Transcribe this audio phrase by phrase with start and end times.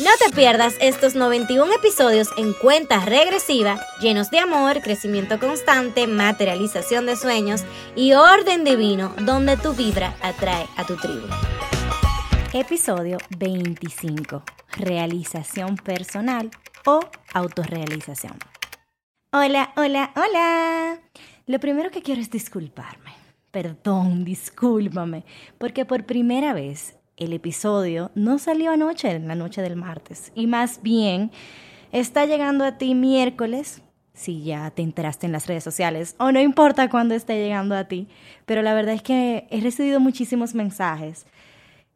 [0.00, 7.04] No te pierdas estos 91 episodios en cuenta regresiva, llenos de amor, crecimiento constante, materialización
[7.04, 7.64] de sueños
[7.96, 11.26] y orden divino, donde tu vibra atrae a tu tribu.
[12.52, 14.44] Episodio 25.
[14.76, 16.48] Realización personal
[16.86, 17.00] o
[17.34, 18.38] autorrealización.
[19.32, 21.00] Hola, hola, hola.
[21.46, 23.14] Lo primero que quiero es disculparme.
[23.50, 25.24] Perdón, discúlpame,
[25.58, 30.46] porque por primera vez el episodio no salió anoche, en la noche del martes, y
[30.46, 31.30] más bien
[31.92, 36.40] está llegando a ti miércoles, si ya te enteraste en las redes sociales, o no
[36.40, 38.08] importa cuándo esté llegando a ti,
[38.46, 41.26] pero la verdad es que he recibido muchísimos mensajes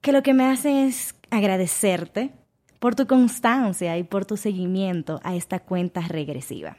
[0.00, 2.30] que lo que me hacen es agradecerte
[2.78, 6.76] por tu constancia y por tu seguimiento a esta cuenta regresiva.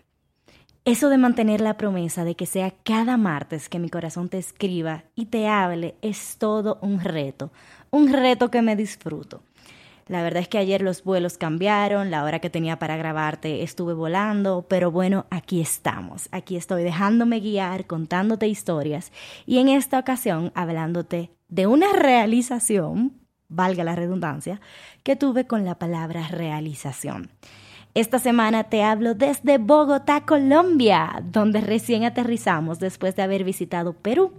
[0.88, 5.03] Eso de mantener la promesa de que sea cada martes que mi corazón te escriba
[5.16, 7.52] y te hable es todo un reto,
[7.89, 9.44] un reto que me disfruto.
[10.07, 13.94] La verdad es que ayer los vuelos cambiaron, la hora que tenía para grabarte estuve
[13.94, 16.29] volando, pero bueno, aquí estamos.
[16.31, 19.11] Aquí estoy dejándome guiar, contándote historias
[19.45, 24.61] y en esta ocasión hablándote de una realización, valga la redundancia,
[25.03, 27.29] que tuve con la palabra realización.
[27.98, 34.34] Esta semana te hablo desde Bogotá, Colombia, donde recién aterrizamos después de haber visitado Perú.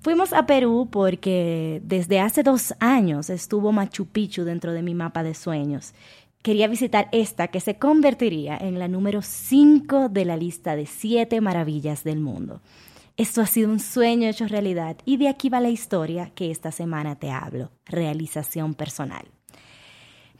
[0.00, 5.22] Fuimos a Perú porque desde hace dos años estuvo Machu Picchu dentro de mi mapa
[5.22, 5.94] de sueños.
[6.42, 11.40] Quería visitar esta que se convertiría en la número 5 de la lista de 7
[11.40, 12.62] maravillas del mundo.
[13.16, 16.72] Esto ha sido un sueño hecho realidad y de aquí va la historia que esta
[16.72, 19.28] semana te hablo, realización personal.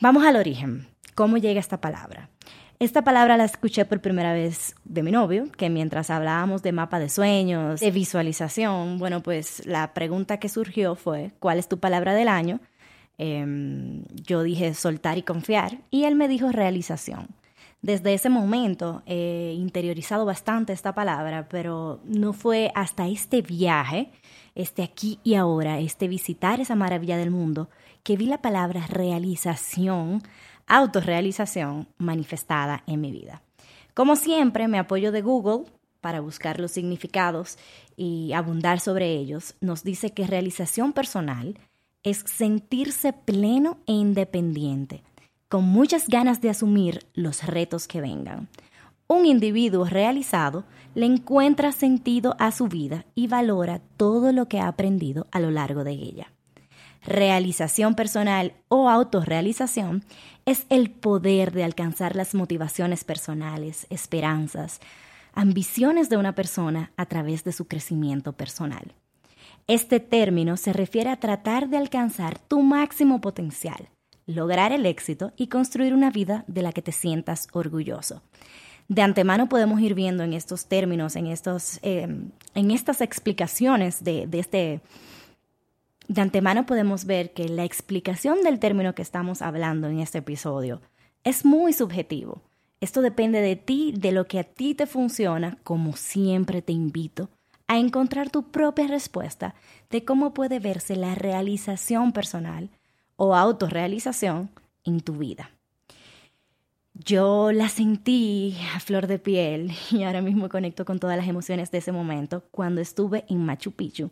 [0.01, 0.89] Vamos al origen.
[1.19, 2.31] ¿Cómo llega esta palabra?
[2.79, 7.01] Esta palabra la escuché por primera vez de mi novio, que mientras hablábamos de mapa
[7.01, 12.15] de sueños, de visualización, bueno, pues la pregunta que surgió fue, ¿cuál es tu palabra
[12.15, 12.61] del año?
[13.19, 17.27] Em, yo dije soltar y confiar y él me dijo realización.
[17.83, 24.13] Desde ese momento he interiorizado bastante esta palabra, pero no fue hasta este viaje,
[24.55, 27.71] este aquí y ahora, este visitar esa maravilla del mundo,
[28.05, 30.23] que vi la palabra realización
[30.69, 33.43] autorrealización manifestada en mi vida.
[33.95, 35.65] Como siempre, me apoyo de Google
[36.01, 37.59] para buscar los significados
[37.97, 39.57] y abundar sobre ellos.
[39.61, 41.59] Nos dice que realización personal
[42.05, 45.03] es sentirse pleno e independiente,
[45.49, 48.49] con muchas ganas de asumir los retos que vengan.
[49.09, 50.65] Un individuo realizado
[50.95, 55.51] le encuentra sentido a su vida y valora todo lo que ha aprendido a lo
[55.51, 56.33] largo de ella
[57.03, 60.05] realización personal o autorrealización
[60.47, 64.81] es el poder de alcanzar las motivaciones personales, esperanzas,
[65.33, 68.95] ambiciones de una persona a través de su crecimiento personal.
[69.67, 73.91] Este término se refiere a tratar de alcanzar tu máximo potencial,
[74.27, 78.23] lograr el éxito y construir una vida de la que te sientas orgulloso.
[78.89, 82.09] De antemano podemos ir viendo en estos términos, en, estos, eh,
[82.55, 84.81] en estas explicaciones de, de este
[86.09, 90.81] de antemano podemos ver que la explicación del término que estamos hablando en este episodio
[91.23, 92.43] es muy subjetivo.
[92.81, 97.29] Esto depende de ti, de lo que a ti te funciona, como siempre te invito
[97.67, 99.55] a encontrar tu propia respuesta
[99.91, 102.71] de cómo puede verse la realización personal
[103.17, 104.49] o autorrealización
[104.85, 105.51] en tu vida.
[106.95, 111.71] Yo la sentí a flor de piel y ahora mismo conecto con todas las emociones
[111.71, 114.11] de ese momento cuando estuve en Machu Picchu,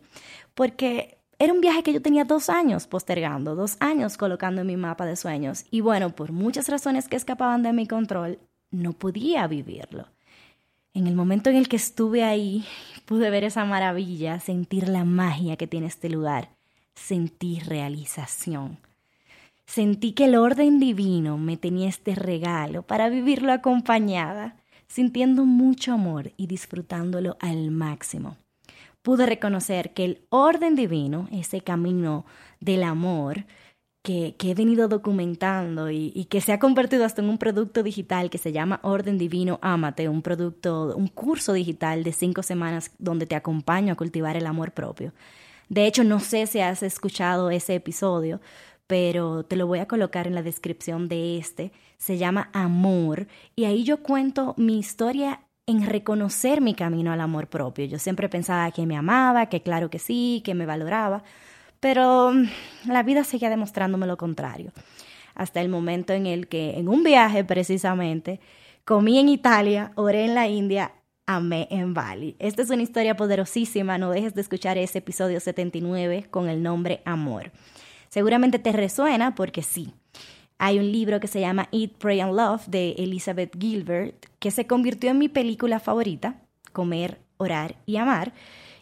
[0.53, 4.75] porque era un viaje que yo tenía dos años postergando, dos años colocando en mi
[4.75, 5.65] mapa de sueños.
[5.69, 8.39] Y bueno, por muchas razones que escapaban de mi control,
[8.71, 10.07] no podía vivirlo.
[10.95, 12.65] En el momento en el que estuve ahí,
[13.05, 16.49] pude ver esa maravilla, sentir la magia que tiene este lugar.
[16.95, 18.79] Sentí realización.
[19.67, 24.55] Sentí que el orden divino me tenía este regalo para vivirlo acompañada,
[24.87, 28.37] sintiendo mucho amor y disfrutándolo al máximo
[29.01, 32.25] pude reconocer que el orden divino, ese camino
[32.59, 33.45] del amor,
[34.07, 38.29] que, he venido documentando y, y, que se ha convertido hasta en un producto digital
[38.29, 43.25] que se llama Orden Divino Amate, un producto, un curso digital de cinco semanas donde
[43.25, 45.13] te acompaño a cultivar el amor propio.
[45.67, 48.39] De hecho, no sé si has escuchado ese episodio,
[48.87, 51.73] pero te lo voy a colocar en la descripción de este.
[51.97, 57.47] Se llama Amor y ahí yo cuento mi historia en reconocer mi camino al amor
[57.47, 57.85] propio.
[57.85, 61.23] Yo siempre pensaba que me amaba, que claro que sí, que me valoraba,
[61.81, 64.71] pero mm, la vida seguía demostrándome lo contrario.
[65.35, 68.39] Hasta el momento en el que, en un viaje precisamente,
[68.85, 70.93] comí en Italia, oré en la India,
[71.25, 72.37] amé en Bali.
[72.39, 77.01] Esta es una historia poderosísima, no dejes de escuchar ese episodio 79 con el nombre
[77.03, 77.51] Amor.
[78.07, 79.93] Seguramente te resuena porque sí.
[80.59, 84.65] Hay un libro que se llama Eat, Pray and Love de Elizabeth Gilbert que se
[84.65, 86.41] convirtió en mi película favorita,
[86.73, 88.33] Comer, Orar y Amar.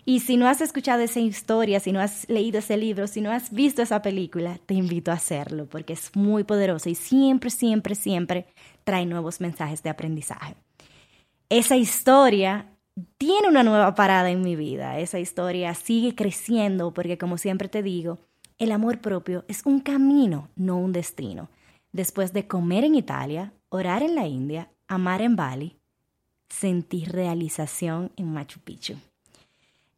[0.06, 3.32] Y si no has escuchado esa historia, si no has leído ese libro, si no
[3.32, 7.96] has visto esa película, te invito a hacerlo porque es muy poderosa y siempre, siempre,
[7.96, 8.46] siempre
[8.84, 10.56] trae nuevos mensajes de aprendizaje.
[11.50, 12.68] Esa historia
[13.18, 15.00] tiene una nueva parada en mi vida.
[15.00, 18.20] Esa historia sigue creciendo porque, como siempre te digo,
[18.58, 21.50] el amor propio es un camino, no un destino.
[21.96, 25.80] Después de comer en Italia, orar en la India, amar en Bali,
[26.50, 28.98] sentí realización en Machu Picchu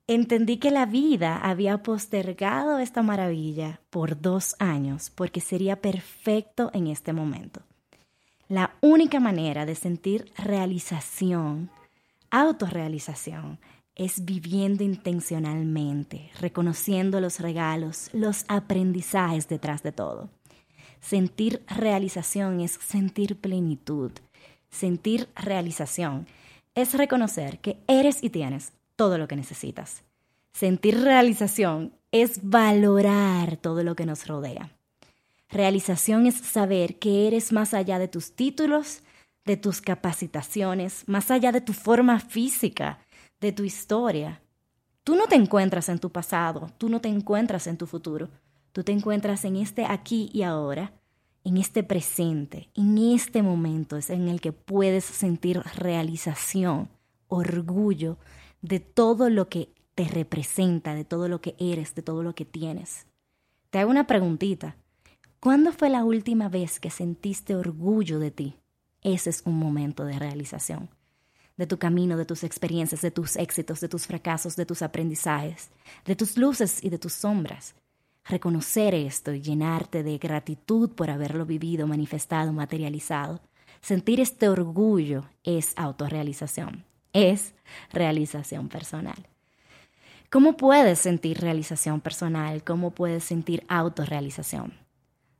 [0.08, 6.88] entendí que la vida había postergado esta maravilla por dos años porque sería perfecto en
[6.88, 7.62] este momento.
[8.48, 11.70] La única manera de sentir realización,
[12.32, 13.60] autorrealización,
[13.96, 20.30] es viviendo intencionalmente, reconociendo los regalos, los aprendizajes detrás de todo.
[21.02, 24.12] Sentir realización es sentir plenitud.
[24.70, 26.28] Sentir realización
[26.76, 30.04] es reconocer que eres y tienes todo lo que necesitas.
[30.54, 34.72] Sentir realización es valorar todo lo que nos rodea.
[35.50, 39.04] Realización es saber que eres más allá de tus títulos,
[39.46, 43.00] de tus capacitaciones, más allá de tu forma física,
[43.40, 44.42] de tu historia.
[45.04, 48.30] Tú no te encuentras en tu pasado, tú no te encuentras en tu futuro,
[48.78, 50.94] tú te encuentras en este aquí y ahora,
[51.44, 56.88] en este presente, en este momento es en el que puedes sentir realización,
[57.28, 58.20] orgullo
[58.62, 62.46] de todo lo que te representa, de todo lo que eres, de todo lo que
[62.46, 63.08] tienes.
[63.72, 64.76] Te hago una preguntita.
[65.40, 68.58] ¿Cuándo fue la última vez que sentiste orgullo de ti?
[69.02, 70.88] Ese es un momento de realización,
[71.58, 75.72] de tu camino, de tus experiencias, de tus éxitos, de tus fracasos, de tus aprendizajes,
[76.06, 77.74] de tus luces y de tus sombras.
[78.28, 83.42] Reconocer esto y llenarte de gratitud por haberlo vivido, manifestado, materializado.
[83.82, 86.86] Sentir este orgullo es autorrealización
[87.18, 87.56] es
[87.92, 89.28] realización personal.
[90.30, 92.64] ¿Cómo puedes sentir realización personal?
[92.64, 94.74] ¿Cómo puedes sentir autorrealización?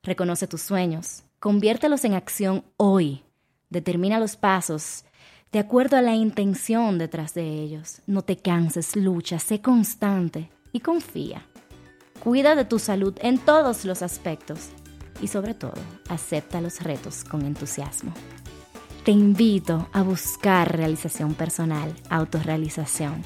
[0.02, 3.24] Reconoce tus sueños, conviértelos en acción hoy,
[3.70, 5.04] determina los pasos
[5.52, 8.02] de acuerdo a la intención detrás de ellos.
[8.08, 11.46] No te canses, lucha, sé constante y confía.
[12.28, 14.68] Cuida de tu salud en todos los aspectos
[15.22, 15.80] y sobre todo,
[16.10, 18.12] acepta los retos con entusiasmo
[19.08, 23.24] te invito a buscar realización personal, autorrealización.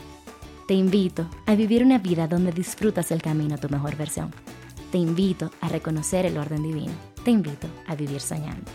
[0.67, 4.29] Te invito a vivir una vida donde disfrutas el camino a tu mejor versión.
[4.91, 6.93] Te invito a reconocer el orden divino.
[7.25, 8.69] Te invito a vivir soñando.